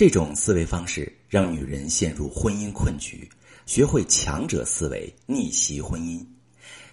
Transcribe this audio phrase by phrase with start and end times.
[0.00, 3.28] 这种思维方式让女人陷入婚姻困局，
[3.66, 6.24] 学会强者思维，逆袭婚姻。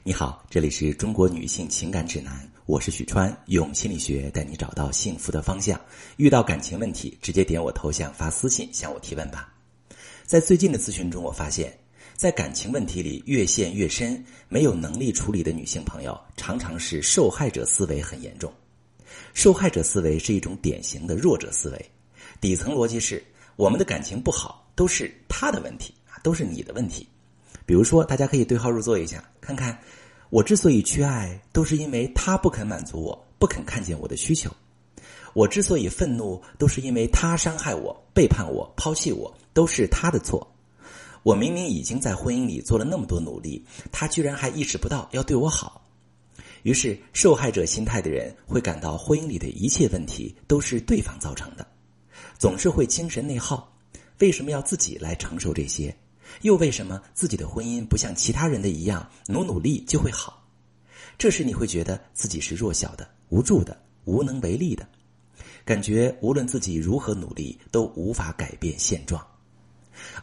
[0.03, 5.79] 你好，这里是中国女性情感指南，我是许川，用心理学带你找到幸福的方向。
[6.17, 9.55] 遇到感情问题，直接点我头像发私信向我提问吧。
[10.25, 11.73] 在最近的咨询中，我发现，
[12.17, 18.53] 在感情问题里越陷越深、没有能力处理的女性朋友，常常是受害者思维很严重。
[19.33, 21.85] 受害者思维是一种典型的弱者思维，
[22.39, 23.23] 底层逻辑是
[23.55, 27.07] 我们的感情不好都是他的问题啊，都是你的问题。
[27.65, 29.77] 比如说，大家可以对号入座一下，看看
[30.29, 34.49] 我之所以缺爱，都是因为他不肯满足我，不肯看见我的需求；
[35.33, 40.47] 我之所以愤怒，都是因为他伤害我、背叛我、抛弃我，都是他的错。
[41.23, 45.81] 我明明已经在婚姻里做了那么多努力，他居然还意识不到要对我好。
[46.63, 51.67] 于是，受害者心态的人会感到婚姻里的一切问题都是对方造成的，
[52.37, 53.73] 总是会精神内耗。
[54.19, 55.95] 为什么要自己来承受这些？
[56.41, 60.45] 又为什么自己的婚姻不像其他人的一样努努力就会好？
[61.17, 63.75] 这时你会觉得自己是弱小的、无助的、
[64.05, 64.87] 无能为力的，
[65.65, 69.25] 感觉无论自己如何努力都无法改变现状。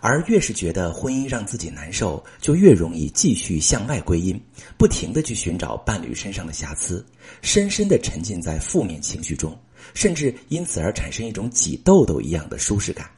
[0.00, 4.40] 而越是觉得婚姻让自己难受，就越容易继续向外归因，
[4.78, 7.04] 不停的去寻找伴侣身上的瑕疵，
[7.42, 9.58] 深深的沉浸在负面情绪中，
[9.92, 13.10] 甚至因此而产生一种挤痘痘一样的舒适感。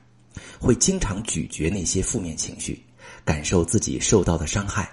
[0.58, 2.82] 会经常咀嚼那些负面情绪，
[3.24, 4.90] 感受自己受到的伤害。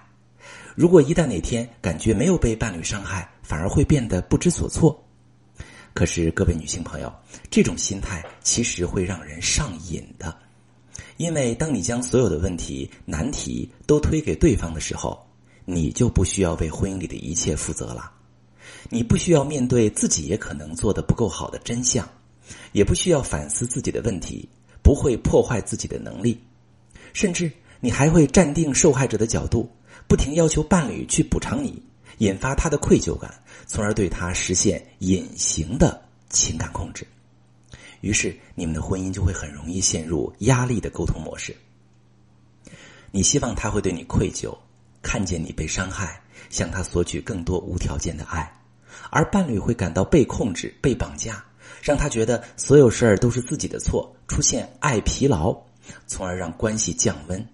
[0.76, 5.04] 如果一旦哪天感觉没有被伴侣伤害，反而会变得不知所措。
[5.94, 7.14] 可是各位女性朋友，
[7.50, 10.36] 这种心态其实会让人上瘾的，
[11.18, 15.24] 因为当你将所有的问题、难题都推给对方的时候，
[15.66, 18.12] 你就不需要为婚姻里的一切负责了。
[18.90, 22.08] 你不需要面对自己也可能做的不够好的真相，
[22.72, 24.50] 也不需要反思自己的问题。
[24.84, 26.38] 不会破坏自己的能力，
[27.14, 29.72] 甚至你还会站定受害者的角度，
[30.10, 31.82] 不停要求伴侣去补偿你，
[32.18, 33.34] 引发他的愧疚感，
[33.66, 37.08] 从而对他实现隐形的情感控制。
[38.02, 41.56] 于是，你们的婚姻就会很容易陷入压力的沟通模式。
[43.10, 44.54] 你希望他会对你愧疚，
[45.04, 46.20] 看见你被伤害，
[46.50, 48.52] 向他索取更多无条件的爱，
[49.12, 51.44] 而伴侣会感到被控制、被绑架。
[51.82, 55.54] 让他觉得所有事儿都是自己的错，出现爱疲劳，
[56.08, 57.46] 从而让关系降温。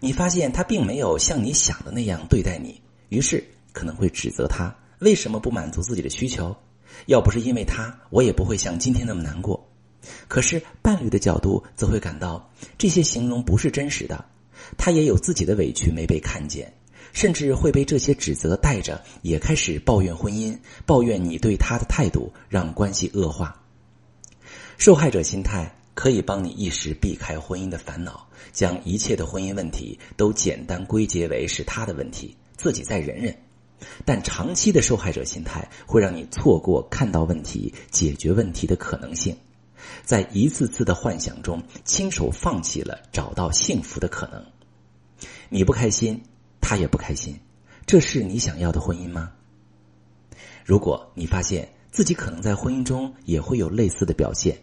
[0.00, 6.56] 你发现他并没有像你想的那样对待你，于是可能会指责他为什么不满足自己的需求。
[7.06, 9.68] 要不是因为他，我也不会像今天那么难过。
[10.26, 14.24] 可是伴侣的角度则会感到这些形容不是真实的，
[14.76, 16.72] 他也有自己的委屈没被看见。
[17.12, 23.62] 甚至会被这些指责带着，也开始抱怨婚姻，抱怨你对他的态度，让关系恶化。
[24.78, 33.32] 受害者心态可以帮你一时避开婚姻的烦恼，将一切的婚姻问题都简单归结为是他的问题，自己再忍忍。
[34.04, 39.36] 但长期的受害者心态会让你错过看到问题、解决问题的可能性，
[40.04, 44.44] 在一次次的幻想中，亲手放弃了找到幸福的可能。
[45.48, 46.22] 你不开心。
[46.66, 47.38] 他也不开心，
[47.84, 49.32] 这是你想要的婚姻吗？
[50.64, 54.60] 如果你发现自己可能在婚姻中也会有类似的表现，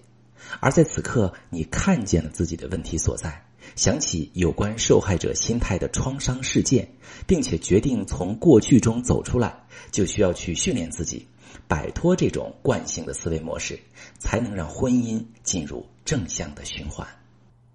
[0.59, 3.45] 而在此刻你看见了自己的问题所在，
[3.75, 6.91] 想起有关受害者心态的创伤事件，
[7.27, 11.27] 并且决定从过去中走出来，就需要去训练自己，
[11.67, 13.79] 摆脱这种惯性的思维模式，
[14.19, 17.07] 才能让婚姻进入正向的循环。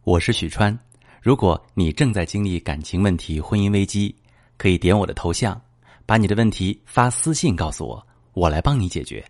[0.04, 0.78] 我是许川。
[1.22, 4.14] 如果你正在经历感情问题、婚姻危机，
[4.56, 5.60] 可以点我的头像，
[6.04, 9.24] 把你的问题发私信告诉我，我来帮你解决。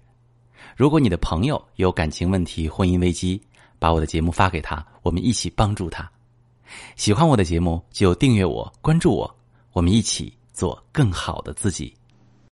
[0.76, 3.40] 如果你的朋友有感情问题、婚姻危机，
[3.78, 6.10] 把我的节目发给他，我们一起帮助他。
[6.96, 9.36] 喜欢我的节目就订阅我、关注我，
[9.72, 11.94] 我们一起做更好的自己。